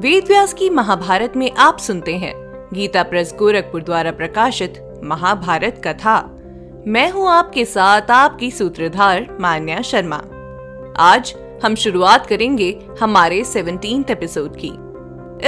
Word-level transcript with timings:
वेद 0.00 0.24
व्यास 0.28 0.52
की 0.52 0.70
महाभारत 0.70 1.32
में 1.36 1.50
आप 1.52 1.78
सुनते 1.78 2.16
हैं। 2.16 2.34
गीता 2.74 3.02
प्रेस 3.02 3.34
गोरखपुर 3.38 3.82
द्वारा 3.82 4.10
प्रकाशित 4.10 5.00
महाभारत 5.04 5.80
कथा। 5.84 6.36
मैं 6.86 7.10
हूँ 7.10 7.28
आपके 7.28 7.64
साथ 7.64 8.10
आपकी 8.10 8.50
सूत्रधार 8.50 9.38
मान्या 9.40 9.82
शर्मा। 9.82 10.22
आज 10.98 11.34
हम 11.64 11.74
शुरुआत 11.74 12.26
करेंगे 12.26 12.80
हमारे 13.00 13.44
सेवनटीन 13.44 14.04
एपिसोड 14.10 14.56
की। 14.64 14.72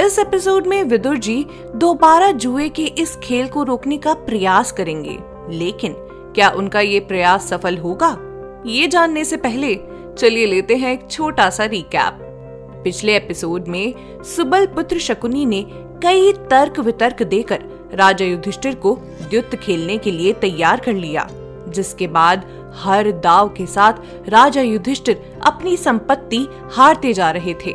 इस 0.01 0.19
एपिसोड 0.19 0.67
में 0.67 0.83
विदुर 0.83 1.17
जी 1.17 1.45
दोबारा 1.75 2.31
जुए 2.31 2.69
के 2.69 2.85
इस 2.85 3.15
खेल 3.15 3.47
को 3.47 3.63
रोकने 3.63 3.97
का 3.97 4.13
प्रयास 4.13 4.71
करेंगे। 4.71 5.17
लेकिन 5.49 5.93
क्या 6.35 6.49
उनका 6.49 6.79
ये 6.79 6.99
प्रयास 6.99 7.49
सफल 7.49 7.77
होगा? 7.77 8.17
ये 8.65 8.87
जानने 8.87 9.25
से 9.25 9.37
पहले 9.37 9.79
चलिए 10.17 10.45
लेते 10.45 10.75
हैं 10.75 10.93
एक 10.93 11.07
छोटा 11.11 11.49
सा 11.49 11.65
रिकैप 11.65 12.20
पिछले 12.83 13.15
एपिसोड 13.15 13.67
में 13.67 13.93
सुबल 14.23 14.65
पुत्र 14.65 14.99
शकुनी 14.99 15.45
ने 15.45 15.65
कई 16.03 16.31
तर्क 16.49 16.79
वितर्क 16.79 17.23
देकर 17.23 17.63
राजा 17.93 18.25
युधिष्ठिर 18.25 18.75
को 18.75 18.95
द्युत 19.29 19.55
खेलने 19.55 19.97
के 19.97 20.11
लिए 20.11 20.33
तैयार 20.33 20.79
कर 20.79 20.93
लिया, 20.93 21.27
जिसके 21.67 22.07
बाद 22.07 22.45
हर 22.75 23.11
दाव 23.11 23.49
के 23.49 23.65
साथ 23.65 23.93
राजा 24.29 24.61
युधिष्ठिर 24.61 25.21
अपनी 25.45 25.75
संपत्ति 25.77 26.47
हारते 26.71 27.13
जा 27.13 27.31
रहे 27.31 27.53
थे। 27.65 27.73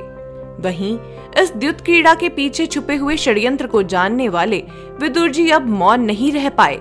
वहीं 0.61 0.99
इस 1.39 1.53
द्युत 1.57 1.81
क्रीड़ा 1.81 2.15
के 2.15 2.29
पीछे 2.29 2.67
छुपे 2.67 2.97
हुए 2.97 3.17
षड्यंत्र 3.17 3.67
को 3.67 3.83
जानने 3.83 4.29
वाले 4.29 4.63
विदुर 5.01 5.31
जी 5.31 5.49
अब 5.51 5.69
मौन 5.69 6.01
नहीं 6.01 6.33
रह 6.33 6.49
पाए। 6.49 6.77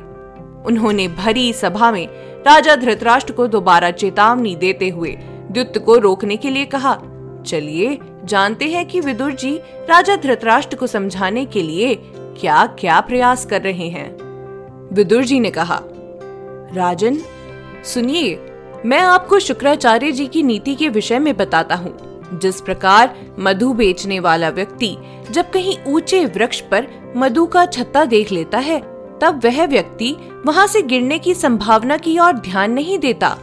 उन्होंने 0.66 1.08
भरी 1.08 1.52
सभा 1.54 1.92
में 1.92 2.08
राजा 2.48 2.76
धृतराष्ट्र 2.76 3.34
को 3.34 3.48
दोबारा 3.48 3.92
चेतावनी 3.92 4.56
देते 4.56 4.90
हुए 4.90 5.18
द्युत 5.52 5.78
को 5.78 5.98
रोकने 5.98 6.38
के 6.38 6.50
लिए 6.50 6.66
कहा, 6.66 6.96
चलिए 7.46 7.98
जानते 8.26 8.66
हैं 8.66 8.88
कि 8.88 9.00
विदुर 9.00 9.32
जी 9.32 9.58
राजा 9.90 10.16
धृतराष्ट्र 10.16 10.76
को 10.76 10.88
समझाने 10.88 11.46
के 11.46 11.62
लिए 11.62 11.96
क्या 12.14 12.66
क्या 12.80 13.00
प्रयास 13.00 13.46
कर 13.46 13.62
रहे 13.62 13.88
हैं। 13.90 14.10
विदुर 14.94 15.24
जी 15.24 15.40
ने 15.40 15.50
कहा, 15.50 15.82
राजन, 16.74 17.18
सुनिए, 17.84 18.36
मैं 18.86 19.00
आपको 19.00 19.40
शुक्राचार्य 19.40 20.12
जी 20.12 20.28
की 20.28 20.44
नीति 20.44 20.76
के 20.76 20.90
विषय 20.90 21.20
में 21.20 21.36
बताता 21.38 21.76
हूँ। 21.76 22.40
जिस 22.40 22.62
प्रकार 22.62 23.16
मधु 23.40 23.74
बेचने 23.74 24.20
वाला 24.20 24.50
व्यक्ति 24.50 24.98
जब 25.32 25.52
कहीं 25.52 25.78
ऊँचे 25.88 26.26
वृक्ष 26.26 26.62
पर 26.62 26.88
मधु 27.16 27.46
का 27.46 27.66
छत्ता 27.66 28.06
देख 28.06 28.32
लेता 28.32 28.58
है, 28.58 28.80
तब 29.22 29.42
वह 29.46 29.66
व्यक्ति 29.66 30.16
वहाँ 30.46 30.68
से 30.68 30.82
गिरने 30.82 31.20
की 31.20 31.34
संभावना 31.34 31.98
की 31.98 32.20
ओर 32.20 32.34
ध्यान 32.34 32.72
नहीं 32.72 33.00
देता। 33.00 33.38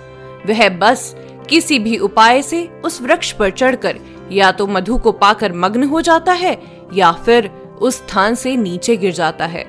वह 0.46 0.68
बस 0.68 1.14
किसी 1.50 1.78
भी 1.78 1.96
उपाय 1.98 2.42
से 2.42 2.68
उस 2.84 3.00
वृक्ष 3.02 3.32
पर 3.32 3.50
चढ़कर 3.50 3.98
या 4.32 4.50
तो 4.52 4.66
मधु 4.66 4.98
को 4.98 5.12
पाकर 5.12 5.52
मग्न 5.52 5.84
हो 5.84 6.00
जाता 6.00 6.32
है 6.32 6.56
या 6.94 7.12
फिर 7.26 7.50
उस 7.80 7.96
स्थान 7.96 8.34
से 8.34 8.56
नीचे 8.56 8.96
गिर 8.96 9.12
जाता 9.12 9.46
है। 9.46 9.64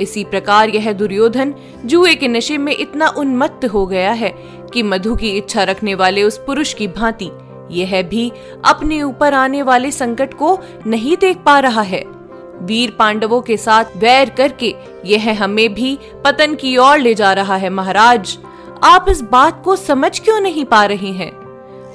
इसी 0.00 0.24
प्रकार 0.24 0.68
यह 0.68 0.92
दुर्योधन 0.92 1.54
जुए 1.84 2.14
के 2.14 2.28
नशे 2.28 2.58
में 2.58 2.76
इतना 2.76 3.08
उन्मत्त 3.08 3.64
हो 3.64 3.86
गया 3.86 4.12
है 4.12 4.32
कि 4.72 4.82
मधु 4.82 5.14
की 5.16 5.30
इच्छा 5.30 5.64
रखने 5.64 5.94
वाले 5.94 6.22
उस 6.22 6.38
पुरुष 6.38 6.74
की 6.74 6.88
भांति 6.88 7.30
यह 7.70 8.02
भी 8.02 8.30
अपने 8.64 9.02
ऊपर 9.02 9.34
आने 9.34 9.62
वाले 9.62 9.90
संकट 9.90 10.34
को 10.34 10.58
नहीं 10.86 11.16
देख 11.16 11.36
पा 11.36 11.58
रहा 11.58 11.82
है। 11.82 12.02
वीर 12.62 12.90
पांडवों 12.90 13.40
के 13.40 13.56
साथ 13.56 13.96
वैर 13.96 14.30
करके 14.30 14.74
यह 15.04 15.42
हमें 15.42 15.74
भी 15.74 15.98
पतन 16.24 16.54
की 16.54 16.76
ओर 16.76 16.98
ले 16.98 17.14
जा 17.14 17.32
रहा 17.32 17.56
है, 17.56 17.70
महाराज। 17.70 18.38
आप 18.84 19.06
इस 19.08 19.20
बात 19.20 19.62
को 19.64 19.76
समझ 19.76 20.20
क्यों 20.20 20.40
नहीं 20.40 20.64
पा 20.64 20.84
रहे 20.84 21.08
हैं? 21.08 21.32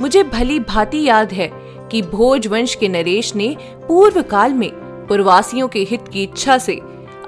मुझे 0.02 0.24
भली 0.24 0.60
भांति 0.60 1.04
याद 1.04 1.32
है 1.34 1.52
कि 1.92 2.02
भोज 2.02 2.48
वंश 2.48 2.76
के 2.76 2.88
नरेश 2.88 3.36
ने 3.36 3.58
पूर्व 3.88 4.22
काल 4.22 4.54
में 4.54 4.70
पूर्वासियों 5.08 5.68
के 5.68 5.80
हित 5.80 6.08
की 6.08 6.24
इच्छा 6.24 6.58
से 6.58 6.82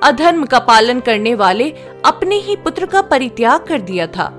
अधर्म 0.04 0.46
का 0.46 0.60
पालन 0.60 1.00
करने 1.00 1.36
वाले 1.36 1.70
अपने 2.06 2.36
ही 2.36 2.56
पुत्र 2.56 2.86
का 2.86 3.02
परित्याग 3.02 3.66
कर 3.66 3.82
दिया 3.82 4.08
था। 4.08 4.32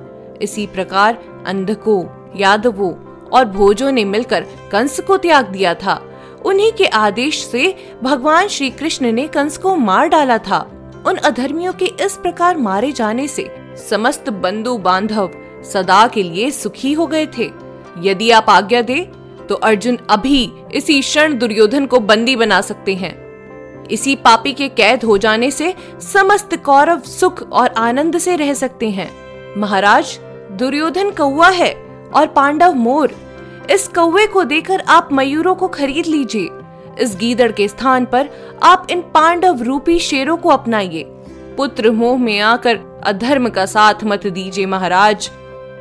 इसी 0.42 0.66
प्रकार 0.66 1.18
अंधको, 1.46 2.04
यादवों 2.36 2.94
और 3.28 3.44
भोजों 3.44 3.92
ने 3.92 4.04
मिलकर 4.04 4.46
कंस 4.72 5.00
को 5.00 5.16
त्याग 5.16 5.46
दिया 5.46 5.74
था। 5.74 6.02
उन्हीं 6.44 6.72
के 6.72 6.86
आदेश 6.86 7.44
से 7.46 7.74
भगवान 8.02 8.48
श्री 8.48 8.70
कृष्ण 8.70 9.12
ने 9.12 9.26
कंस 9.26 9.58
को 9.58 9.76
मार 9.76 10.08
डाला 10.08 10.38
था। 10.38 10.58
उन 11.06 11.16
अधर्मियों 11.16 11.72
के 11.72 11.84
इस 11.84 12.16
प्रकार 12.16 12.56
मारे 12.56 12.92
जाने 12.92 13.28
से 13.28 13.67
समस्त 13.78 14.30
बंधु 14.30 14.76
बांधव 14.78 15.30
सदा 15.64 16.06
के 16.06 16.22
लिए 16.22 16.50
सुखी 16.50 16.92
हो 16.92 17.06
गए 17.06 17.26
थे। 17.38 17.50
यदि 17.98 18.30
आप 18.30 18.46
आज्ञा 18.48 18.82
दे 18.82 19.00
तो 19.48 19.54
अर्जुन 19.54 19.98
अभी 20.10 20.50
इसी 20.74 21.00
क्षण 21.00 21.38
दुर्योधन 21.38 21.86
को 21.86 22.00
बंदी 22.00 22.36
बना 22.36 22.60
सकते 22.60 22.94
हैं। 22.94 23.16
इसी 23.86 24.14
पापी 24.16 24.52
के 24.52 24.68
कैद 24.68 25.04
हो 25.04 25.16
जाने 25.18 25.50
से 25.50 25.74
समस्त 26.02 26.56
कौरव 26.56 27.00
सुख 27.00 27.42
और 27.42 27.68
आनंद 27.68 28.18
से 28.18 28.36
रह 28.36 28.52
सकते 28.54 28.90
हैं। 28.90 29.10
महाराज, 29.56 30.18
दुर्योधन 30.52 31.10
कौआ 31.10 31.48
है 31.48 31.72
और 32.14 32.26
पांडव 32.26 32.74
मोर। 32.74 33.14
इस 33.70 33.88
कौवे 33.88 34.26
को 34.26 34.44
देकर 34.44 34.80
आप 34.80 35.08
मयूरों 35.12 35.54
को 35.54 35.68
खरीद 35.68 36.06
लीजिए। 36.06 36.48
इस 37.00 37.16
गीदड़ 37.16 37.50
के 37.52 37.68
स्थान 37.68 38.04
पर 38.04 38.28
आप 38.62 38.86
इन 38.90 39.00
पांडव 39.14 39.62
रूपी 39.62 39.98
शेरों 39.98 40.36
को 40.36 40.48
अपनाइए। 40.48 41.04
पुत्र 41.56 41.90
मोह 41.90 42.18
में 42.18 42.38
आकर 42.40 42.76
अधर्म 43.02 43.48
का 43.48 43.66
साथ 43.66 43.94
मत 44.04 44.26
दीजिए 44.26 44.66
महाराज। 44.66 45.30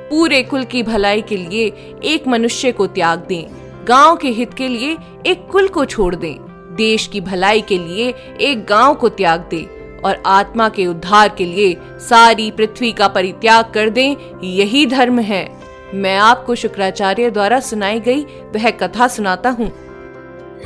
पूरे 0.10 0.44
कुल 0.44 0.64
की 0.64 0.84
भलाई 0.84 1.22
के 1.22 1.38
लिए 1.38 1.96
एक 2.04 2.28
मनुष्य 2.28 2.72
को 2.72 2.88
त्याग 2.88 3.20
दें। 3.20 3.46
गाँव 3.88 4.16
के 4.16 4.28
हित 4.28 4.54
के 4.54 4.68
लिए 4.68 4.98
एक 5.26 5.48
कुल 5.52 5.68
को 5.68 5.86
छोड़ 5.86 6.16
दें। 6.16 6.36
देश 6.76 7.08
की 7.08 7.22
भलाई 7.22 7.62
के 7.62 7.78
लिए 7.78 8.14
एक 8.42 8.66
गाँव 8.66 8.96
को 8.96 9.10
त्याग 9.10 9.48
दें 9.52 9.66
और 10.02 10.24
आत्मा 10.26 10.70
के 10.70 10.88
उद्धार 10.88 11.30
के 11.30 11.46
लिए 11.46 11.78
सारी 12.00 12.52
पृथ्वी 12.52 12.92
का 12.92 13.08
परित्याग 13.08 13.72
कर 13.74 13.90
दें, 13.90 14.16
यही 14.44 14.86
धर्म 14.86 15.20
है। 15.20 15.50
मैं 15.94 16.18
आपको 16.18 16.56
शुक्राचार्य 16.56 17.30
द्वारा 17.30 17.60
सुनाई 17.60 18.00
गई 18.00 18.24
वह 18.24 18.70
कथा 18.70 19.08
सुनाता 19.08 19.50
हूँ। 19.50 19.72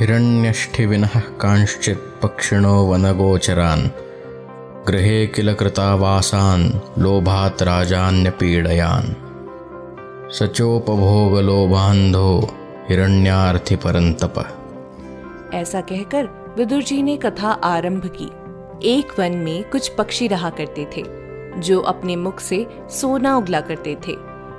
हिरण्यष्ठिविनः 0.00 1.20
कांश्चित् 1.20 2.22
पक्षिणो 2.22 2.74
वनगोचरान्। 2.86 4.11
गृहे 4.88 5.26
किल 5.26 5.54
कृतावासान् 5.54 6.98
लोभात् 6.98 7.62
राजान्यपीडयान्। 7.62 9.14
सचोपभोगलोभान्धो 10.32 12.48
हिरण्यार्थि 12.88 13.76
परंतप 13.76 14.58
ऐसा 15.54 15.80
कहकर 15.80 16.54
विदुर 16.58 16.82
जी 16.82 17.02
ने 17.02 17.16
कथा 17.16 17.48
आरंभ 17.48 18.06
की। 18.06 18.30
एक 18.88 19.20
वन 19.20 19.32
में 19.32 19.70
कुछ 19.70 19.88
पक्षी 19.88 20.26
रहा 20.26 20.50
करते 20.50 20.88
थे, 20.96 21.02
जो 21.60 21.80
अपने 21.80 22.16
मुख 22.16 22.40
से 22.40 22.66
सोना 22.90 23.36
उगला 23.36 23.60
करते 23.60 23.94
थे। 23.94 24.12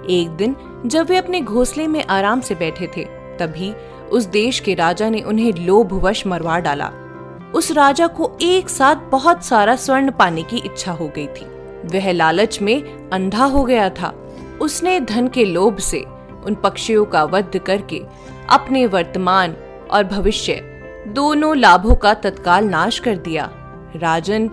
एक 0.10 0.30
दिन, 0.30 0.56
जब 0.86 1.10
वे 1.10 1.18
अपने 1.18 1.42
घोंसले 1.42 1.88
में 1.88 2.06
आराम 2.06 2.42
से 2.42 2.56
बैठे 2.56 2.90
थे, 2.98 3.08
तभी 3.40 3.74
उस 4.12 4.26
देश 4.26 4.60
के 4.60 4.74
राजा 4.74 5.10
ने 5.10 5.22
उन्हें 5.22 5.54
लोभवश 5.54 6.28
मरवा 6.28 6.60
डाला। 6.60 6.92
उस 7.56 7.72
राजा 7.72 8.08
को 8.08 8.38
एक 8.42 8.70
साथ 8.70 8.96
बहुत 8.96 9.44
सारा 9.44 9.76
स्वर्ण 9.76 10.12
पाने 10.12 10.44
की 10.44 10.58
इच्छा 10.58 10.92
हो 10.92 11.08
गई 11.08 11.28
थी। 11.28 11.46
वह 11.86 12.12
लालच 12.12 12.62
में 12.62 13.10
अंधा 13.10 13.46
हो 13.46 13.64
गया 13.64 13.90
था। 13.90 14.32
उसने 14.62 15.00
धन 15.00 15.28
के 15.28 15.46
लोभ 15.46 15.78
से 15.78 16.06
उन 16.46 16.56
पक्षियों 16.56 17.06
का 17.06 17.24
वध 17.24 17.58
करके 17.66 18.02
अपने 18.50 18.86
वर्तमान 18.86 19.56
और 19.92 20.04
भविष्य 20.04 20.54
दोनों 21.08 21.58
लाभों 21.58 21.96
का 21.96 22.14
तत्काल 22.14 22.66
नाश 22.66 23.00
कर 23.00 23.16
दिया। 23.16 23.50
राजन, 23.96 24.50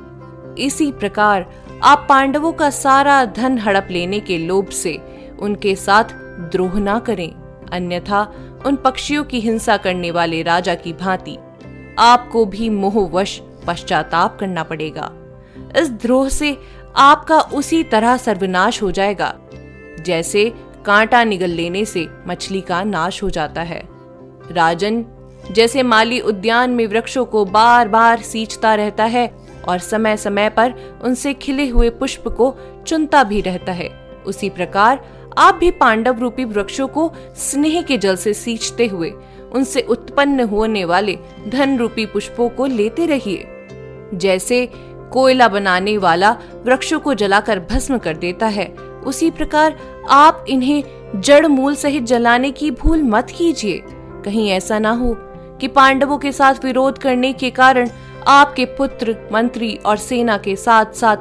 इसी 0.58 0.92
प्रकार 0.92 1.46
आप 1.82 2.06
पांडवों 2.08 2.52
का 2.52 2.70
सारा 2.70 3.24
धन 3.24 3.58
हड़प 3.58 3.88
लेने 3.90 4.20
के 4.20 4.38
लोभ 4.38 4.68
से 4.68 4.98
उनके 5.40 5.74
साथ 5.76 6.04
द्रोह 6.50 6.80
ना 6.80 6.98
करें। 6.98 7.32
अन्यथा 7.72 8.20
उन 8.66 8.76
पक्षियों 8.76 9.24
की 9.24 9.40
हिंसा 9.40 9.76
करने 9.76 10.10
वाले 10.10 10.42
राजा 10.42 10.74
की 10.74 10.92
भांति 10.92 11.38
आपको 12.00 12.44
भी 12.46 12.68
मोहवश 12.70 13.40
पश्चाताप 13.66 14.38
करना 14.38 14.62
पड़ेगा। 14.62 15.10
इस 15.76 15.90
द्रोह 15.92 16.28
से 16.28 16.56
आपका 16.96 17.40
उसी 17.40 17.82
तरह 17.84 18.16
सर्वनाश 18.16 18.82
हो 18.82 18.90
जाएगा, 18.90 19.34
जैसे 20.00 20.48
कांटा 20.86 21.22
निगल 21.24 21.50
लेने 21.50 21.84
से 21.84 22.06
मछली 22.28 22.60
का 22.60 22.82
नाश 22.84 23.22
हो 23.22 23.30
जाता 23.30 23.62
है। 23.62 23.82
राजन, 24.50 25.04
जैसे 25.50 25.82
माली 25.82 26.20
उद्यान 26.20 26.70
में 26.70 26.86
वृक्षों 26.86 27.24
को 27.24 27.44
बार 27.44 27.88
बार 27.88 28.22
सींचता 28.22 28.74
रहता 28.74 29.04
है 29.04 29.26
और 29.68 29.78
समय 29.78 30.16
समय 30.16 30.48
पर 30.48 30.74
उनसे 31.04 31.34
खिले 31.34 31.68
हुए 31.68 31.90
पुष्प 31.90 32.28
को 32.28 32.54
चुनता 32.86 33.22
भी 33.24 33.40
रहता 33.40 33.72
है, 33.72 33.88
उसी 34.26 34.50
प्रकार 34.50 35.04
आप 35.38 35.54
भी 35.54 35.70
पांडव 35.70 36.18
रूपी 36.18 36.44
वृक्षों 36.44 36.86
को 36.88 37.10
स्नेह 37.36 37.80
के 37.82 37.98
जल 37.98 38.16
से 38.16 38.32
सींचते 38.34 38.86
हुए 38.86 39.12
उनसे 39.54 39.80
उत्पन्न 39.80 40.40
होने 40.40 40.84
वाले 40.84 41.18
धन 41.48 41.76
रूपी 41.78 42.06
पुष्पों 42.06 42.48
को 42.48 42.66
लेते 42.66 43.06
रहिए। 43.06 43.46
जैसे 44.14 44.68
कोयला 45.12 45.48
बनाने 45.48 45.96
वाला 45.98 46.30
वृक्षों 46.64 47.00
को 47.00 47.14
जलाकर 47.14 47.58
भस्म 47.60 47.98
कर 47.98 48.16
देता 48.16 48.46
है, 48.46 48.66
उसी 49.06 49.30
प्रकार 49.30 49.76
आप 50.10 50.44
इन्हें 50.48 51.20
जड़ 51.20 51.46
मूल 51.46 51.74
सहित 51.74 52.02
जलाने 52.02 52.50
की 52.50 52.70
भूल 52.70 53.02
मत 53.02 53.30
कीजिए। 53.30 53.82
कहीं 54.24 54.48
ऐसा 54.50 54.78
ना 54.78 54.90
हो 54.90 55.14
कि 55.60 55.68
पांडवों 55.68 56.18
के 56.18 56.32
साथ 56.32 56.64
विरोध 56.64 56.98
करने 56.98 57.32
के 57.32 57.50
कारण 57.50 57.88
आपके 58.26 58.64
पुत्र, 58.64 59.16
मंत्री 59.32 59.74
और 59.86 59.96
सेना 59.96 60.36
के 60.38 60.56
साथ 60.56 60.92
साथ 60.92 61.16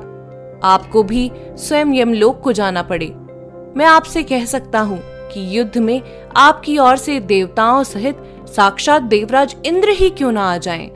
आपको 0.64 1.04
भी 1.04 1.31
स्वयं 1.36 1.94
यमलोक 1.94 2.42
को 2.42 2.52
जाना 2.52 2.81
पड़े। 2.84 3.08
मैं 3.78 3.86
आपसे 3.86 4.24
कह 4.24 4.46
सकता 4.46 4.80
हूँ 4.80 5.00
कि 5.31 5.46
युद्ध 5.58 5.78
में 5.78 6.02
आपकी 6.38 6.78
ओर 6.78 6.98
से 6.98 7.20
देवताओं 7.20 7.84
सहित 7.84 8.18
साक्षात 8.48 9.02
देवराज 9.04 9.56
इंद्र 9.66 9.90
ही 9.90 10.10
क्यों 10.10 10.31
ना 10.31 10.44
आ 10.44 10.58
जाएँ, 10.58 10.88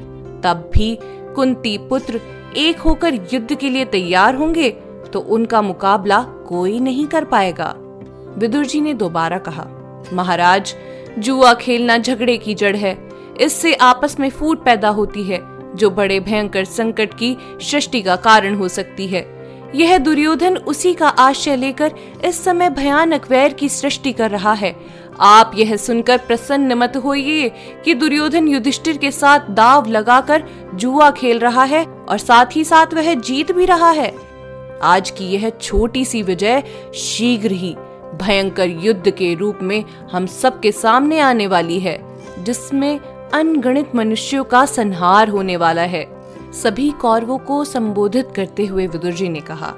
तब 0.44 0.70
भी 0.74 0.98
कुंती 1.36 1.78
पुत्र 1.90 2.22
एक 2.58 2.80
होकर 2.80 3.14
युद्ध 3.34 3.56
के 3.56 3.70
लिए 3.70 3.86
तैयार 3.86 4.36
होंगे 4.36 4.70
तो 5.14 5.20
उनका 5.20 5.62
मुकाबला 5.62 6.22
कोई 6.48 6.80
नहीं 6.80 7.06
कर 7.08 7.26
पाएगा। 7.26 7.74
विदुर 8.38 8.66
जी 8.66 8.82
ने 8.82 8.94
दोबारा 8.94 9.38
कहा 9.40 9.68
महाराज 10.14 10.74
जुआ 11.20 11.54
खेलना 11.54 11.98
झगड़े 11.98 12.38
की 12.38 12.54
जड़ 12.56 12.76
है। 12.76 12.98
इससे 13.42 13.74
आपस 13.74 14.20
में 14.20 14.30
फूट 14.30 14.64
पैदा 14.66 14.90
होती 14.90 15.24
है 15.24 15.40
जो 15.76 15.90
बड़े 15.90 16.20
भयंकर 16.20 16.66
संकट 16.66 17.14
की 17.14 17.36
सृष्टि 17.62 18.02
का 18.02 18.16
कारण 18.18 18.56
हो 18.56 18.68
सकती 18.68 19.08
है। 19.08 19.22
यह 19.76 19.98
दुर्योधन 19.98 20.58
उसी 20.58 20.94
का 20.94 21.08
आश्रय 21.08 21.56
लेकर 21.56 21.92
इस 22.26 22.44
समय 22.44 22.70
भयानक 22.70 23.30
वैर 23.30 23.54
की 23.54 23.70
सृष्टि 23.70 24.12
कर 24.14 24.32
रहा 24.32 24.54
है। 24.54 24.76
आप 25.20 25.52
यह 25.56 25.76
सुनकर 25.76 26.18
प्रसन्न 26.18 26.74
मत 26.74 26.98
होइए 26.98 27.50
कि 27.86 27.94
दुर्योधन 27.94 28.48
युधिष्ठिर 28.48 28.98
के 28.98 29.12
साथ 29.12 29.50
दाव 29.50 29.88
लगाकर 29.88 30.44
जुआ 30.74 31.10
खेल 31.12 31.40
रहा 31.40 31.64
है 31.64 31.86
और 31.86 32.18
साथ 32.18 32.56
ही 32.56 32.64
साथ 32.64 32.94
वह 32.94 33.14
जीत 33.14 33.52
भी 33.52 33.66
रहा 33.66 33.92
है। 33.92 34.14
आज 34.84 35.10
की 35.10 35.26
यह 35.26 35.50
छोटी 35.50 36.06
सी 36.06 36.22
विजय 36.22 36.64
शीघ्र 36.96 37.52
ही 37.52 37.76
भयंकर 38.16 38.70
युद्ध 38.70 39.10
के 39.10 39.34
रूप 39.36 39.60
में 39.62 39.84
हम 40.12 40.26
सबके 40.26 40.72
सामने 40.72 41.20
आने 41.20 41.48
वाली 41.48 41.80
है, 41.80 42.00
जिसमें 42.40 43.00
अनगणित 43.34 43.96
मनुष्यों 43.96 44.44
का 44.44 44.66
संहार 44.66 45.30
होने 45.30 45.58
वाला 45.58 45.82
है। 45.82 46.06
सभी 46.54 46.90
कौरवों 46.92 47.38
को 47.38 47.64
संबोधित 47.66 48.32
करते 48.36 48.66
हुए 48.66 48.88
विदुर 48.88 49.12
जी 49.12 49.30
ने 49.30 49.40
कहा, 49.42 49.74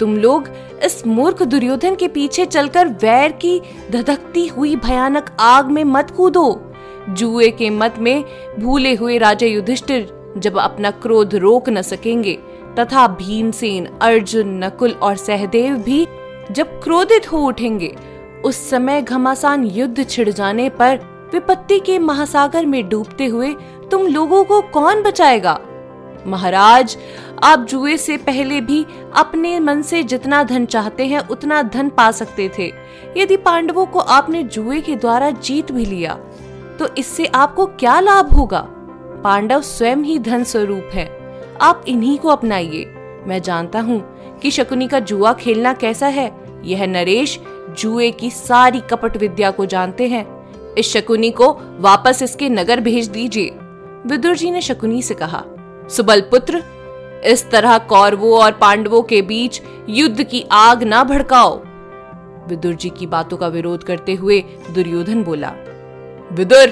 तुम 0.00 0.16
लोग 0.16 0.48
इस 0.84 1.06
मूर्ख 1.06 1.42
दुर्योधन 1.42 1.94
के 1.94 2.08
पीछे 2.08 2.44
चलकर 2.46 2.88
वैर 3.02 3.32
की 3.32 3.60
धधकती 3.90 4.46
हुई 4.46 4.74
भयानक 4.76 5.30
आग 5.40 5.70
में 5.70 5.82
मत 5.84 6.10
कूदो। 6.10 6.60
जुए 7.08 7.48
के 7.50 7.70
मत 7.70 7.94
में 7.98 8.24
भूले 8.58 8.94
हुए 8.94 9.18
राजा 9.18 9.46
युधिष्ठिर 9.46 10.08
जब 10.38 10.58
अपना 10.58 10.90
क्रोध 10.90 11.34
रोक 11.34 11.68
न 11.68 11.82
सकेंगे, 11.82 12.38
तथा 12.78 13.06
भीमसेन, 13.08 13.86
अर्जुन, 13.86 14.64
नकुल 14.64 14.90
और 14.92 15.16
सहदेव 15.16 15.76
भी 15.76 16.06
जब 16.50 16.80
क्रोधित 16.82 17.30
हो 17.32 17.38
उठेंगे, 17.38 17.94
उस 18.44 18.68
समय 18.70 19.02
घमासान 19.02 19.64
युद्ध 19.66 20.08
छिड़ 20.08 20.28
जाने 20.28 20.68
पर 20.70 20.98
विपत्ति 21.32 21.78
के 21.80 21.98
महासागर 21.98 22.66
में 22.66 22.88
डूबते 22.88 23.26
हुए 23.26 23.54
तुम 23.90 24.06
लोगों 24.06 24.44
को 24.44 24.60
कौन 24.70 25.02
बचाएगा? 25.02 25.58
महाराज, 26.26 26.96
आप 27.42 27.60
जुए 27.60 27.96
से 27.96 28.16
पहले 28.16 28.60
भी 28.60 28.84
अपने 29.16 29.58
मन 29.60 29.82
से 29.82 30.02
जितना 30.02 30.42
धन 30.42 30.64
चाहते 30.66 31.06
हैं, 31.06 31.26
उतना 31.28 31.62
धन 31.62 31.88
पा 31.88 32.10
सकते 32.10 32.50
थे। 32.58 32.72
यदि 33.16 33.36
पांडवों 33.36 33.86
को 33.86 33.98
आपने 33.98 34.42
जुए 34.42 34.80
के 34.80 34.96
द्वारा 34.96 35.30
जीत 35.30 35.72
भी 35.72 35.84
लिया 35.84 36.18
तो 36.78 36.88
इससे 36.98 37.24
आपको 37.26 37.66
क्या 37.66 37.98
लाभ 38.00 38.32
होगा? 38.32 38.60
पांडव 39.24 39.60
स्वयं 39.60 39.96
ही 39.96 40.18
धन 40.18 40.44
स्वरूप 40.44 40.90
है। 40.92 41.08
आप 41.60 41.84
इन्हीं 41.88 42.18
को 42.18 42.28
अपनाइए। 42.28 42.84
मैं 43.26 43.40
जानता 43.42 43.80
हूँ 43.80 44.00
कि 44.38 44.50
शकुनी 44.50 44.88
का 44.88 45.00
जुआ 45.00 45.32
खेलना 45.32 45.72
कैसा 45.72 46.06
है। 46.06 46.30
यह 46.64 46.86
नरेश 46.86 47.38
जुए 47.78 48.10
की 48.10 48.30
सारी 48.30 48.80
कपट 48.80 49.16
विद्या 49.16 49.50
को 49.50 49.66
जानते 49.66 50.08
हैं। 50.08 50.24
इस 50.74 50.92
शकुनी 50.92 51.30
को 51.30 51.52
वापस 51.80 52.22
इसके 52.22 52.48
नगर 52.48 52.80
भेज 52.80 53.08
दीजिए। 53.08 53.50
विदुर 54.06 54.36
जी 54.36 54.50
ने 54.50 54.60
शकुनी 54.60 55.02
से 55.02 55.14
कहा 55.14 55.44
सुबल 55.90 56.20
पुत्र 56.20 56.62
इस 57.24 57.48
तरह 57.50 57.78
कौरवों 57.78 58.32
और 58.34 58.52
पांडवों 58.52 59.02
के 59.02 59.20
बीच 59.22 59.60
युद्ध 59.88 60.22
की 60.22 60.44
आग 60.52 60.82
ना 60.82 61.02
भड़काओ। 61.04 61.56
विदुर 62.48 62.74
जी 62.74 62.88
की 62.90 63.06
बातों 63.06 63.36
का 63.36 63.48
विरोध 63.48 63.84
करते 63.84 64.14
हुए 64.14 64.38
दुर्योधन 64.70 65.22
बोला, 65.24 65.52
विदुर, 66.32 66.68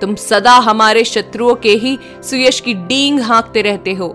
तुम 0.00 0.14
सदा 0.14 0.52
हमारे 0.58 1.04
शत्रुओं 1.04 1.54
के 1.54 1.70
ही 1.70 1.98
सुयश 2.22 2.60
की 2.60 2.74
डींग 2.74 3.20
हाँकते 3.20 3.62
रहते 3.62 3.92
हो, 3.92 4.08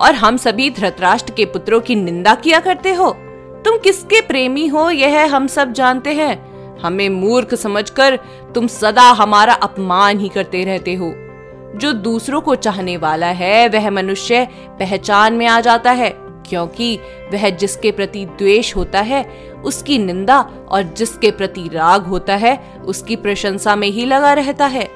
और 0.00 0.14
हम 0.14 0.36
सभी 0.36 0.70
धृतराष्ट्र 0.70 1.32
के 1.32 1.44
पुत्रों 1.44 1.80
की 1.80 1.94
निंदा 1.94 2.34
किया 2.34 2.60
करते 2.60 2.92
हो। 2.94 3.10
तुम 3.64 3.78
किसके 3.78 4.20
प्रेमी 4.20 4.66
हो, 4.66 4.90
यह 4.90 5.34
हम 5.34 5.46
सब 5.46 5.72
जानते 5.72 6.14
हैं। 6.14 6.78
हमें 6.78 7.08
मूर्ख 7.08 7.54
समझकर 7.54 8.18
तुम 8.54 8.66
सदा 8.66 9.10
हमारा 9.12 9.54
अपमान 9.54 10.18
ही 10.18 10.28
करते 10.28 10.64
रहते 10.64 10.94
हो। 10.94 11.12
जो 11.76 11.92
दूसरों 11.92 12.40
को 12.40 12.54
चाहने 12.54 12.96
वाला 12.96 13.26
है, 13.26 13.68
वह 13.68 13.90
मनुष्य 13.90 14.48
पहचान 14.78 15.32
में 15.32 15.46
आ 15.46 15.60
जाता 15.60 15.90
है, 15.90 16.10
क्योंकि 16.18 16.98
वह 17.32 17.50
जिसके 17.50 17.90
प्रति 17.90 18.24
द्वेष 18.24 18.76
होता 18.76 19.00
है, 19.00 19.24
उसकी 19.64 19.98
निंदा 19.98 20.40
और 20.68 20.82
जिसके 20.82 21.30
प्रति 21.30 21.68
राग 21.72 22.06
होता 22.06 22.34
है, 22.34 22.78
उसकी 22.84 23.16
प्रशंसा 23.16 23.76
में 23.76 23.88
ही 23.88 24.04
लगा 24.04 24.32
रहता 24.32 24.66
है। 24.66 24.88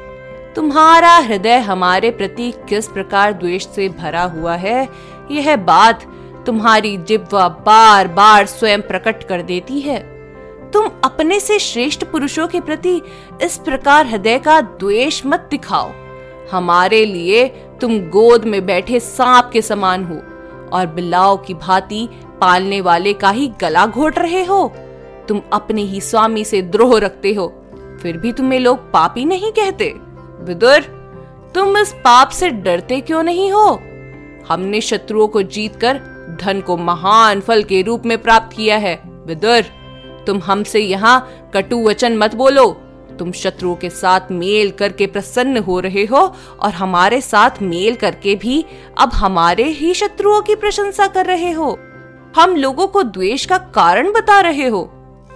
तुम्हारा 0.54 1.16
हृदय 1.16 1.58
हमारे 1.58 2.10
प्रति 2.10 2.52
किस 2.68 2.88
प्रकार 2.88 3.32
द्वेष 3.32 3.68
से 3.68 3.88
भरा 3.88 4.22
हुआ 4.22 4.56
है, 4.56 4.88
यह 5.30 5.56
बात 5.56 6.02
तुम्हारी 6.46 6.96
जिब्वा 6.96 7.48
बार 7.48 8.08
बार 8.08 8.46
स्वयं 8.46 8.82
प्रकट 8.82 9.24
कर 9.24 9.42
देती 9.42 9.80
है। 9.80 9.98
तुम 10.70 10.90
अपने 11.04 11.40
से 11.40 11.58
श्रेष्ठ 11.58 12.04
पुरुषों 12.04 12.48
के 12.48 12.60
प्रति 12.60 13.02
इस 13.42 13.58
प्रकार 13.58 14.06
हृदय 14.06 14.38
का 14.38 14.60
द्वेष 14.60 15.22
मत 15.26 15.48
दिखाओ। 15.50 16.03
हमारे 16.52 17.04
लिए 17.04 17.46
तुम 17.80 17.98
गोद 18.10 18.44
में 18.44 18.64
बैठे 18.66 19.00
सांप 19.00 19.50
के 19.52 19.62
समान 19.62 20.04
हो, 20.04 20.16
और 20.70 20.86
बिल्लाओं 20.86 21.36
की 21.36 21.54
भांति 21.54 22.08
पालने 22.40 22.80
वाले 22.80 23.12
का 23.12 23.30
ही 23.30 23.48
गला 23.60 23.86
घोट 23.86 24.18
रहे 24.18 24.44
हो। 24.44 24.66
तुम 25.28 25.40
अपने 25.52 25.82
ही 25.82 26.00
स्वामी 26.00 26.44
से 26.44 26.62
द्रोह 26.62 26.98
रखते 26.98 27.32
हो, 27.34 27.46
फिर 28.02 28.16
भी 28.16 28.32
तुम्हें 28.32 28.60
लोग 28.60 28.90
पापी 28.92 29.24
नहीं 29.24 29.52
कहते। 29.52 29.92
विदुर, 30.40 30.80
तुम 31.54 31.76
इस 31.78 31.92
पाप 31.94 32.28
से 32.28 32.50
डरते 32.50 33.00
क्यों 33.00 33.22
नहीं 33.22 33.50
हो? 33.52 33.68
हमने 34.48 34.80
शत्रुओं 34.80 35.28
को 35.28 35.42
जीतकर 35.42 36.00
धन 36.40 36.60
को 36.60 36.76
महान 36.76 37.40
फल 37.40 37.62
के 37.62 37.82
रूप 37.82 38.06
में 38.06 38.16
प्राप्त 38.18 38.56
किया 38.56 38.76
है। 38.76 38.94
विदुर, 39.26 39.62
तुम 40.26 40.40
हमसे 40.40 40.80
यहाँ 40.80 41.50
कटु 41.54 41.82
वचन 41.84 42.16
मत 42.18 42.34
बोलो। 42.34 42.64
तुम 43.18 43.32
शत्रुओं 43.32 43.74
के 43.74 43.90
साथ 43.90 44.20
मेल 44.30 44.70
करके 44.70 45.06
प्रसन्न 45.06 45.58
हो 45.58 45.80
रहे 45.80 46.04
हो 46.04 46.34
और 46.60 46.70
हमारे 46.70 47.20
साथ 47.20 47.50
मेल 47.62 47.94
करके 47.94 48.34
भी 48.34 48.64
अब 48.98 49.12
हमारे 49.12 49.64
ही 49.64 49.94
शत्रुओं 49.94 50.40
की 50.42 50.54
प्रशंसा 50.54 51.06
कर 51.06 51.26
रहे 51.26 51.50
हो। 51.50 51.78
हम 52.36 52.56
लोगों 52.56 52.86
को 52.86 53.02
द्वेष 53.02 53.46
का 53.46 53.58
कारण 53.58 54.12
बता 54.12 54.40
रहे 54.40 54.66
हो। 54.68 54.82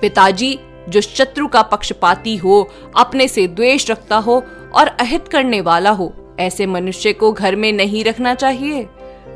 पिताजी, 0.00 0.58
जो 0.88 1.00
शत्रु 1.00 1.46
का 1.48 1.62
पक्षपाती 1.62 2.36
हो, 2.36 2.68
अपने 2.96 3.28
से 3.28 3.46
द्वेष 3.46 3.90
रखता 3.90 4.16
हो 4.16 4.42
और 4.74 4.86
अहित 4.86 5.28
करने 5.28 5.60
वाला 5.60 5.90
हो, 5.90 6.36
ऐसे 6.40 6.66
मनुष्य 6.66 7.12
को 7.12 7.32
घर 7.32 7.56
में 7.56 7.72
नहीं 7.72 8.04
रखना 8.04 8.34
चाहिए। 8.34 8.88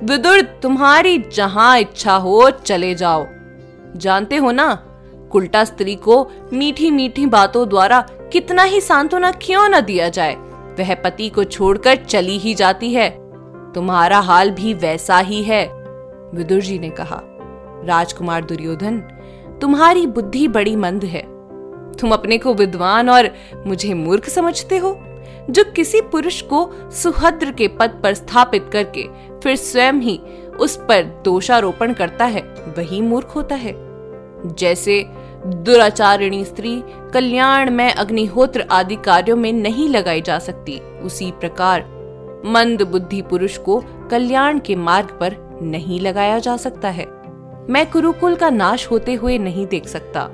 विदुर, 0.04 0.40
तुम्हारी 0.40 1.18
जहाँ 1.18 1.78
इच्छा 1.78 2.14
हो, 2.14 2.50
चले 2.50 2.94
जाओ। 2.94 3.26
जानते 3.96 4.36
हो 4.36 4.50
ना, 4.50 4.74
कुल्टा 5.32 5.64
स्त्री 5.64 5.94
को 5.94 6.30
मीठी 6.52 6.90
मीठी 6.90 7.26
बातों 7.26 7.68
द्वारा 7.68 8.06
कितना 8.32 8.62
ही 8.62 8.80
सांत्वना 8.80 9.30
क्यों 9.30 9.68
न 9.68 9.80
दिया 9.80 10.08
जाए? 10.08 10.34
वह 10.78 10.94
पति 10.94 11.28
को 11.28 11.44
छोड़कर 11.44 11.96
चली 11.96 12.38
ही 12.38 12.54
जाती 12.54 12.92
है। 12.94 13.10
तुम्हारा 13.72 14.18
हाल 14.18 14.50
भी 14.50 14.74
वैसा 14.74 15.18
ही 15.18 15.42
है, 15.42 15.66
विदुर 16.34 16.60
जी 16.60 16.78
ने 16.78 16.90
कहा। 16.90 17.20
राजकुमार 17.84 18.44
दुर्योधन, 18.44 18.98
तुम्हारी 19.60 20.06
बुद्धि 20.06 20.48
बड़ी 20.48 20.76
मंद 20.76 21.04
है। 21.04 21.22
तुम 21.92 22.12
अपने 22.12 22.38
को 22.38 22.54
विद्वान 22.54 23.10
और 23.10 23.30
मुझे 23.66 23.94
मूर्ख 23.94 24.28
समझते 24.28 24.78
हो, 24.78 24.98
जो 25.50 25.64
किसी 25.76 26.00
पुरुष 26.00 26.42
को 26.42 26.70
सुहद्र 26.90 27.52
के 27.52 27.68
पद 27.68 28.00
पर 28.02 28.14
स्थापित 28.14 28.70
करके 28.72 29.08
फिर 29.42 29.56
स्वयं 29.56 29.92
ही 29.92 30.20
उस 30.60 30.76
पर 30.76 31.22
दोषारोपण 31.24 31.92
करता 31.92 32.24
है, 32.24 32.42
वही 32.78 33.00
मूर्ख 33.00 33.28
होता 33.36 33.54
है। 33.54 33.74
जैसे 34.54 35.06
दुराचारिणी 35.44 36.44
स्त्री 36.44 36.82
कल्याण 37.14 37.70
में 37.70 37.92
अग्निहोत्र 37.92 38.66
आदि 38.70 38.96
कार्यों 38.96 39.36
में 39.36 39.52
नहीं 39.52 39.88
लगाई 39.88 40.20
जा 40.20 40.38
सकती। 40.38 40.78
उसी 41.00 41.30
प्रकार 41.30 41.80
मंद 42.46 42.82
बुद्धि 42.82 43.22
पुरुष 43.22 43.56
को 43.58 43.82
कल्याण 44.10 44.58
के 44.58 44.76
मार्ग 44.76 45.16
पर 45.20 45.36
नहीं 45.62 46.00
लगाया 46.00 46.38
जा 46.38 46.56
सकता 46.56 46.88
है। 46.88 47.06
मैं 47.70 47.84
कुरुकुल 47.90 48.34
का 48.34 48.50
नाश 48.50 48.86
होते 48.90 49.14
हुए 49.14 49.38
नहीं 49.38 49.66
देख 49.66 49.86
सकता। 49.88 50.28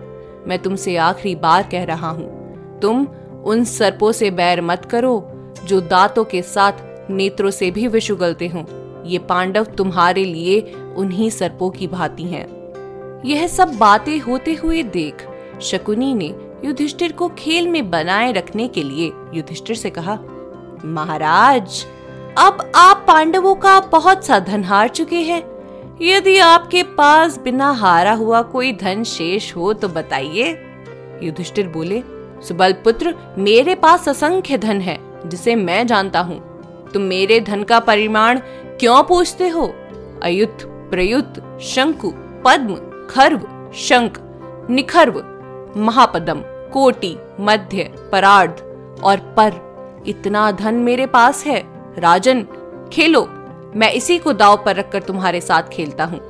मैं 0.46 0.58
तुमसे 0.58 0.96
आखिरी 0.96 1.34
बार 1.36 1.68
कह 1.72 1.84
रहा 1.84 2.10
हूँ, 2.10 2.80
तुम 2.80 3.06
उन 3.44 3.64
सर्पों 3.64 4.12
से 4.12 4.30
बैर 4.30 4.60
मत 4.60 4.84
करो, 4.84 5.30
जो 5.64 5.80
दांतों 5.80 6.24
के 6.24 6.42
साथ 6.42 7.10
नेत्रों 7.10 7.50
से 7.50 7.70
भी 7.70 7.86
विष 7.86 8.10
उगलते 8.10 8.48
हों। 8.48 8.64
ये 9.06 9.18
पांडव 9.18 9.64
तुम्हारे 9.76 10.24
लिए 10.24 10.60
उन्हीं 10.96 11.30
सर्पों 11.30 11.70
की 11.70 11.86
भांति 11.86 12.24
हैं। 12.24 12.46
यह 13.24 13.46
सब 13.46 13.76
बातें 13.76 14.18
होते 14.20 14.54
हुए 14.54 14.82
देख 14.82 15.26
शकुनी 15.62 16.14
ने 16.14 16.34
युधिष्ठिर 16.64 17.12
को 17.12 17.28
खेल 17.28 17.68
में 17.68 17.90
बनाए 17.90 18.32
रखने 18.32 18.68
के 18.68 18.82
लिए 18.82 19.12
युधिष्ठिर 19.34 19.76
से 19.76 19.90
कहा, 19.90 20.18
महाराज, 20.84 21.86
अब 22.38 22.72
आप 22.76 23.04
पांडवों 23.08 23.54
का 23.54 23.80
बहुत 23.80 24.24
सा 24.26 24.38
धन 24.38 24.64
हार 24.64 24.88
चुके 24.88 25.16
हैं। 25.16 25.42
यदि 26.02 26.38
आपके 26.38 26.82
पास 26.82 27.38
बिना 27.38 27.70
हारा 27.70 28.12
हुआ 28.12 28.42
कोई 28.42 28.72
धन 28.72 29.02
शेष 29.04 29.56
हो 29.56 29.72
तो 29.72 29.88
बताइए। 29.88 30.50
युधिष्ठिर 31.22 31.68
बोले 31.68 32.02
सुबल 32.48 32.72
पुत्र 32.72 33.14
मेरे 33.38 33.74
पास 33.74 34.08
असंख्य 34.08 34.58
धन 34.58 34.80
है, 34.80 34.98
जिसे 35.26 35.54
मैं 35.54 35.86
जानता 35.86 36.20
हूँ। 36.20 36.40
तुम 36.92 37.02
मेरे 37.02 37.40
धन 37.40 37.62
का 37.62 37.80
परिमाण 37.80 38.40
क्यों 38.80 39.02
पूछते 39.02 39.48
हो? 39.48 39.72
अयुत, 40.22 40.58
प्रयुत, 40.62 41.58
शंकु, 41.62 42.12
पद्म 42.44 42.74
खर्व 43.10 43.40
शंक 43.78 44.18
निखर्व, 44.70 45.22
महापदम, 45.76 46.40
कोटि, 46.72 47.16
मध्य, 47.40 47.82
परार्ध 48.12 48.60
और 49.04 49.18
पर। 49.36 50.04
इतना 50.06 50.50
धन 50.52 50.74
मेरे 50.74 51.06
पास 51.06 51.44
है। 51.46 51.62
राजन, 51.98 52.42
खेलो। 52.92 53.26
मैं 53.76 53.92
इसी 53.92 54.18
को 54.18 54.32
दाव 54.32 54.56
पर 54.64 54.76
रखकर 54.76 55.02
तुम्हारे 55.02 55.40
साथ 55.40 55.62
खेलता 55.62 56.04
हूँ। 56.04 56.20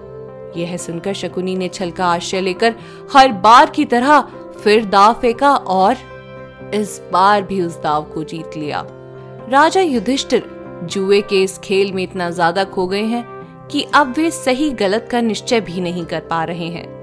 यह 0.56 0.76
सुनकर 0.76 1.14
शकुनी 1.14 1.56
ने 1.56 1.68
छल 1.68 1.90
का 1.90 2.06
आश्रय 2.06 2.40
लेकर 2.40 2.74
हर 3.12 3.32
बार 3.38 3.70
की 3.70 3.84
तरह 3.84 4.20
फिर 4.62 4.84
दाव 4.84 5.14
फेंका 5.14 5.54
और 5.54 5.96
इस 6.74 7.00
बार 7.12 7.42
भी 7.42 7.60
उस 7.62 7.80
दाव 7.82 8.04
को 8.04 8.24
जीत 8.24 8.56
लिया। 8.56 8.84
राजा 9.48 9.80
युधिष्ठिर 9.80 10.50
जुए 10.84 11.20
के 11.20 11.42
इस 11.42 11.58
खेल 11.58 11.92
में 11.92 12.02
इतना 12.02 12.30
ज़्यादा 12.30 12.64
खो 12.64 12.86
गए 12.86 13.02
हैं 13.02 13.24
कि 13.70 13.86
अब 13.94 14.14
वे 14.16 14.30
सही 14.30 14.70
गलत 14.70 15.08
का 15.10 15.20
निश्चय 15.20 15.60
भी 15.60 15.80
नहीं 15.80 16.04
कर 16.04 16.20
पा 16.20 16.44
रहे 16.44 16.66
हैं। 16.66 16.98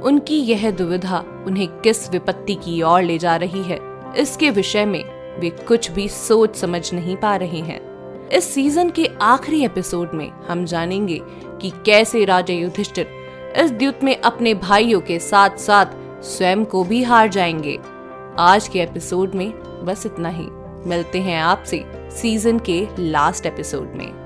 उनकी 0.00 0.36
यह 0.36 0.70
दुविधा 0.70 1.24
उन्हें 1.46 1.68
किस 1.68 2.10
विपत्ति 2.10 2.54
की 2.54 2.82
ओर 2.82 3.02
ले 3.02 3.18
जा 3.18 3.36
रही 3.36 3.62
है, 3.62 3.80
इसके 4.18 4.50
विषय 4.50 4.84
में 4.84 5.04
वे 5.40 5.50
कुछ 5.50 5.90
भी 5.90 6.08
सोच 6.08 6.56
समझ 6.56 6.94
नहीं 6.94 7.16
पा 7.16 7.36
रहे 7.36 7.58
हैं। 7.58 8.28
इस 8.28 8.54
सीज़न 8.54 8.90
के 8.90 9.10
आखिरी 9.22 9.64
एपिसोड 9.64 10.10
में 10.14 10.30
हम 10.48 10.64
जानेंगे 10.64 11.20
कि 11.60 11.70
कैसे 11.70 12.24
राजा 12.24 12.54
युधिष्ठिर 12.54 13.08
इस 13.56 13.70
द्युत 13.70 14.00
में 14.02 14.20
अपने 14.20 14.54
भाइयों 14.54 15.00
के 15.00 15.18
साथ 15.18 15.50
साथ 15.50 15.86
स्वयं 16.22 16.64
को 16.64 16.84
भी 16.84 17.02
हार 17.02 17.28
जाएँगे। 17.28 17.78
आज 18.38 18.68
के 18.68 18.80
एपिसोड 18.80 19.34
में 19.34 19.50
बस 19.84 20.06
इतना 20.06 20.28
ही। 20.28 20.46
मिलते 20.88 21.20
हैं 21.20 21.40
आपसे 21.40 21.84
सीज़न 22.10 22.58
के 22.58 22.86
लास्ट 22.98 23.46
एपिसोड 23.46 23.92
में। 23.94 24.25